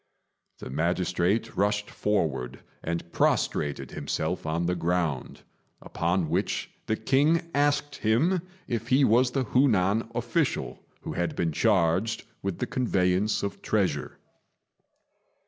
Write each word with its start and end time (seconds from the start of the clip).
The 0.57 0.71
magistrate 0.71 1.55
rushed 1.55 1.91
forward 1.91 2.61
and 2.81 3.11
prostrated 3.11 3.91
himself 3.91 4.47
on 4.47 4.65
the 4.65 4.73
ground; 4.73 5.43
upon 5.79 6.27
which 6.27 6.71
the 6.87 6.95
king 6.95 7.51
asked 7.53 7.97
him 7.97 8.41
if 8.67 8.87
he 8.87 9.03
was 9.03 9.29
the 9.29 9.43
Hu 9.43 9.67
nan 9.67 10.09
official 10.15 10.79
who 11.01 11.13
had 11.13 11.35
been 11.35 11.51
charged 11.51 12.23
with 12.41 12.57
the 12.57 12.65
conveyance 12.65 13.43
of 13.43 13.61
treasure. 13.61 14.17